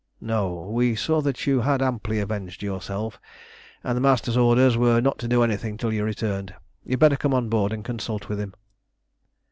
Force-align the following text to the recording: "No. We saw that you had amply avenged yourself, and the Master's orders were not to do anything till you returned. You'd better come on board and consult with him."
"No. 0.19 0.61
We 0.67 0.95
saw 0.95 1.21
that 1.21 1.45
you 1.45 1.61
had 1.61 1.79
amply 1.79 2.19
avenged 2.19 2.63
yourself, 2.63 3.21
and 3.83 3.95
the 3.95 4.01
Master's 4.01 4.35
orders 4.35 4.75
were 4.75 4.99
not 4.99 5.19
to 5.19 5.27
do 5.27 5.43
anything 5.43 5.77
till 5.77 5.93
you 5.93 6.03
returned. 6.03 6.55
You'd 6.83 6.97
better 6.97 7.15
come 7.17 7.35
on 7.35 7.49
board 7.49 7.71
and 7.71 7.85
consult 7.85 8.27
with 8.27 8.39
him." 8.39 8.55